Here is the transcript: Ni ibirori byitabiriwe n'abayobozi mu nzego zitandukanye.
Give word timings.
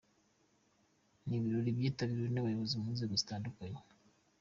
Ni 1.25 1.35
ibirori 1.37 1.75
byitabiriwe 1.77 2.29
n'abayobozi 2.31 2.73
mu 2.81 2.89
nzego 2.95 3.13
zitandukanye. 3.21 3.79